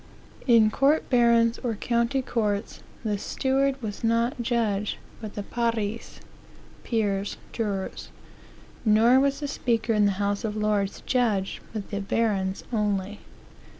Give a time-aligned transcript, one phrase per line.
[0.47, 6.21] "In court barons or county courts the steward was not judge, but the pares
[6.83, 8.09] (peers, jurors);
[8.83, 13.19] nor was the speaker in the House of Lords judge, but the barons only."